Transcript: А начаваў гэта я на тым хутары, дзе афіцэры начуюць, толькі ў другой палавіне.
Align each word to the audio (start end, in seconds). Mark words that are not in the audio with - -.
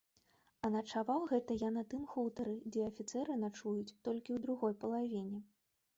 А 0.67 0.69
начаваў 0.75 1.19
гэта 1.31 1.57
я 1.57 1.69
на 1.75 1.83
тым 1.91 2.01
хутары, 2.15 2.55
дзе 2.71 2.81
афіцэры 2.91 3.37
начуюць, 3.45 3.93
толькі 4.05 4.29
ў 4.33 4.39
другой 4.47 4.73
палавіне. 4.87 5.39